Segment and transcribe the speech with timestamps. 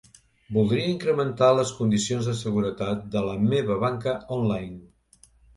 [0.55, 4.83] Voldria incrementar les condicions de seguretat de la meva banca online.